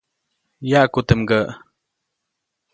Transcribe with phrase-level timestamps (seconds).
[0.69, 1.47] Yaʼku teʼ mgäʼ.